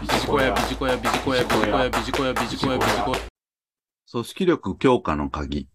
[0.00, 3.20] ビジコヤ、ビジコヤ、ビジコヤ、ビジコヤ、ビジコヤ、ビジコヤ、ビジコヤ。
[4.10, 5.68] 組織力強化の鍵。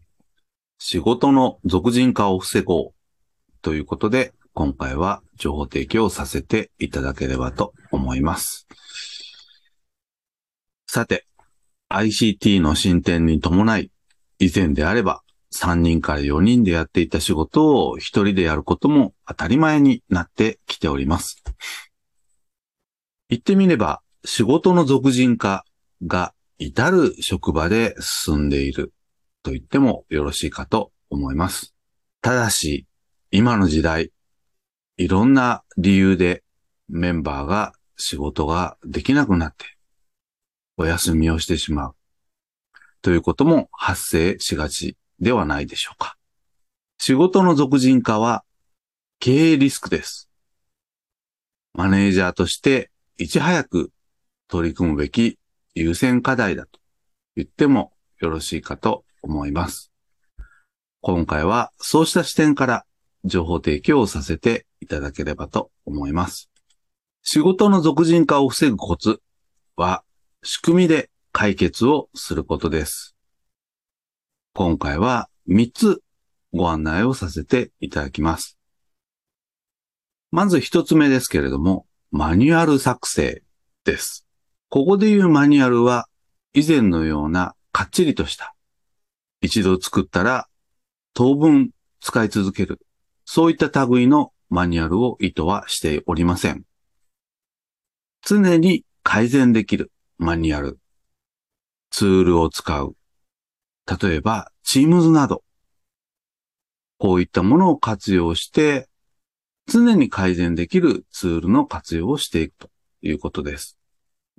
[0.80, 2.94] 仕事の俗人化を防ごう。
[3.62, 8.68] ということで、今回は情報提供させていただければと思います。
[10.88, 11.28] さて、
[11.92, 13.92] ICT の進展に伴い、
[14.40, 15.22] 以前であれば
[15.54, 21.44] 3人から4人でやっていた仕事を1人でやることも当たり前になってきております。
[23.30, 25.66] 言ってみれば、仕事の俗人化
[26.06, 28.94] が至る職場で進んでいる
[29.44, 31.74] と言ってもよろしいかと思います。
[32.22, 32.88] ただし、
[33.32, 34.12] 今の時代、
[34.98, 36.44] いろんな理由で
[36.90, 39.66] メンバーが仕事ができなくなって、
[40.78, 41.96] お休みをしてしまう。
[43.02, 46.18] ということも発生しがちではないでしょうか。
[46.98, 48.44] 仕事の俗人化は
[49.20, 50.30] 経営リスクです。
[51.74, 53.92] マネージャーとしていち早く
[54.48, 55.38] 取り組むべき
[55.74, 56.80] 優先課題だと
[57.36, 59.92] 言ってもよろしいかと思います。
[61.02, 62.86] 今回はそうした視点から
[63.24, 66.50] 情報提供をさせていただければと思います。
[67.22, 69.20] 仕事の俗人化を防ぐコツ
[69.76, 70.04] は
[70.44, 73.16] 仕組みで解決をすることです。
[74.54, 76.02] 今回は3つ
[76.54, 78.58] ご案内をさせていただきます。
[80.32, 83.44] まず1つ目ですけれども、マニュアル作成
[83.84, 84.25] です。
[84.70, 86.08] ここでいうマニュアルは
[86.54, 88.56] 以前のようなかっちりとした
[89.42, 90.48] 一度作ったら
[91.14, 92.80] 当分使い続ける
[93.26, 96.64] そういった類のマニュアルを意図はしておりません。
[98.22, 100.80] 常に改善できるマニュアル、
[101.90, 102.96] ツールを使う。
[104.02, 105.44] 例えば、Teams など。
[106.98, 108.88] こういったものを活用して、
[109.68, 112.70] 常に改善できるツールの活用をしていくと
[113.02, 113.78] いうことです。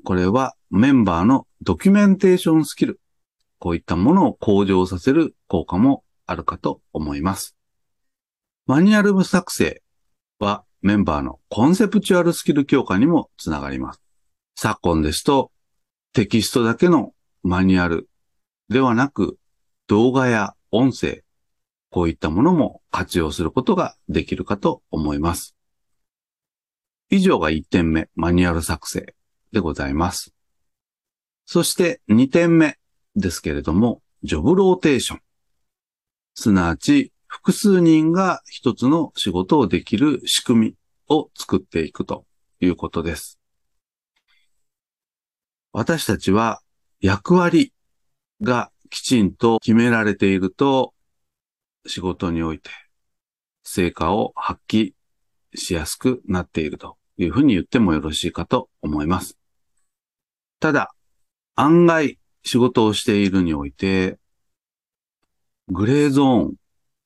[0.05, 3.01] これはメンバーのドキュメンテーションスキル。
[3.59, 7.57] こういったものを向上させる効果もあるかと思います。
[8.67, 9.83] マニュアル作成
[10.39, 14.03] はメンバーのコンセプチュアルスキル強化にもつながります。
[14.57, 15.51] 昨今ですと
[16.13, 18.09] テキストだけのマニュアル
[18.69, 19.39] ではなく
[19.87, 21.23] 動画や音声、
[21.91, 25.55] こういったものも活用することができるかと思います。
[27.09, 29.15] 以上が1点目、マニュアル作成
[29.57, 30.35] でございます。
[31.47, 32.77] そして2点目
[33.15, 35.21] ですけれども、ジョブローテーション。
[36.35, 40.75] すなわち、複数人が一つの仕事をできる仕組み
[41.09, 42.27] を作っていくと
[42.61, 43.41] いうことです。
[45.73, 46.61] 私たちは
[47.01, 47.73] 役割
[48.43, 50.93] がきちんと決められていると
[51.87, 52.71] 仕事において
[53.63, 54.93] 成果を発揮
[55.55, 59.39] しやすくなっているというふうに言ってもよろしいかと思います。
[60.67, 60.93] ただ、
[61.55, 64.19] 案外仕事をしているにおいて
[65.69, 66.55] グレーゾーン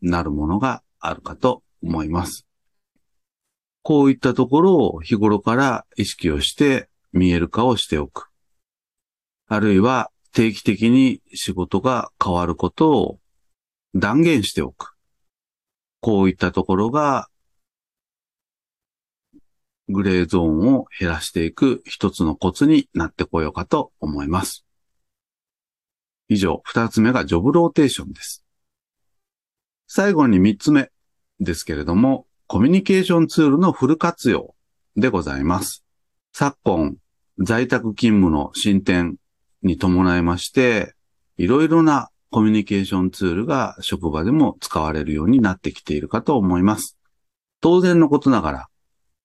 [0.00, 2.47] なるものがあるかと思います。
[3.82, 8.31] こういったところを日頃から意識をして見える化をしておく。
[9.47, 13.19] あるいは定期的に仕事が変わることを
[13.94, 14.94] 断言しておく。
[16.00, 17.28] こういったところが
[19.91, 24.65] グレーゾーンを減らしていく一つのコツになってこようかと思います。
[26.28, 28.45] 以上、二つ目がジョブローテーションです。
[29.89, 30.91] 最後に三つ目
[31.41, 34.55] ですけれども、コミュニケーションツールのフル活用
[34.97, 35.84] でございます。
[36.33, 36.97] 昨今、
[37.39, 39.17] 在宅勤務の進展
[39.62, 40.95] に伴いまして、
[41.37, 46.97] いろいろなコミュニケーションツールが職場でも使われるようになってきているかと思います。
[47.61, 48.70] 当然のことながら、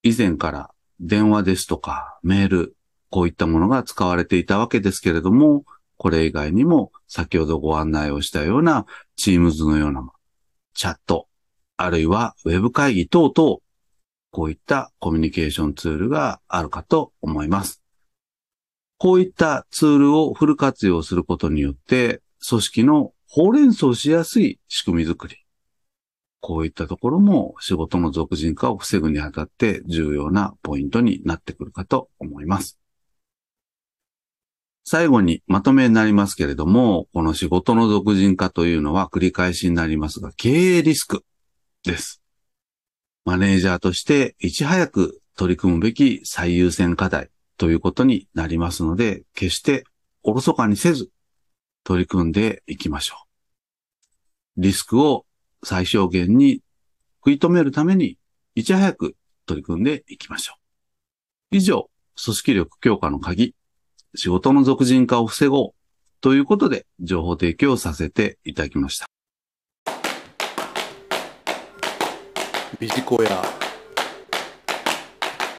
[0.06, 2.76] 以前から電話ですとかメール、
[3.10, 5.64] こういったものが使われていたわけですけれども、
[5.96, 8.86] これ以外にも先ほどご案内をしたような
[9.18, 10.08] Teams のような
[10.74, 11.26] チャット、
[11.76, 13.58] あるいはウェブ会議等々、
[14.30, 17.82] こういったコミュニケーションツールがあるかと思います。
[18.98, 25.45] こういったツールをフル活用することによって、組織のほうれん草しやすい仕組み作り。
[26.46, 32.78] こういったところも仕事の俗人化を防ぐにあたって重要なポイントになってくるかと思います。
[34.84, 41.24] 最後にまとめになりますけれども、この仕事の俗人化というのは繰り返しになりますが、経営リスク
[41.82, 42.22] です。
[43.24, 49.82] マネージャーとしていち早く取り組むべき最優先課題ということになりますので、決して
[50.22, 51.08] おろそかにせず
[51.82, 53.16] 取り組んでいきましょ
[54.56, 54.62] う。
[54.62, 55.26] リスクを
[55.62, 56.60] 最小限に
[57.24, 58.18] 食い止めるために
[58.54, 59.16] いち早く
[59.46, 60.54] 取り組んでいきましょ
[61.52, 61.56] う。
[61.56, 61.90] 以上、
[62.22, 63.54] 組織力強化の鍵、
[64.14, 65.70] 仕事の俗人化を防ごう
[66.20, 69.06] ということで情報提供させていただきました。
[72.78, 73.65] ビジコヤ